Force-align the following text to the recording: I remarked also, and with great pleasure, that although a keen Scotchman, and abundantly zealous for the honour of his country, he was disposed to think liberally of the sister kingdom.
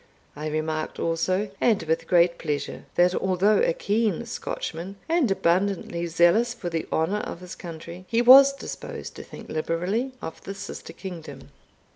I 0.35 0.47
remarked 0.47 0.97
also, 0.97 1.51
and 1.61 1.83
with 1.83 2.07
great 2.07 2.39
pleasure, 2.39 2.85
that 2.95 3.13
although 3.13 3.59
a 3.59 3.71
keen 3.71 4.25
Scotchman, 4.25 4.95
and 5.07 5.29
abundantly 5.29 6.07
zealous 6.07 6.55
for 6.55 6.71
the 6.71 6.87
honour 6.91 7.19
of 7.19 7.41
his 7.41 7.53
country, 7.53 8.05
he 8.07 8.19
was 8.23 8.51
disposed 8.51 9.15
to 9.17 9.23
think 9.23 9.47
liberally 9.47 10.13
of 10.19 10.41
the 10.43 10.55
sister 10.55 10.91
kingdom. 10.91 11.49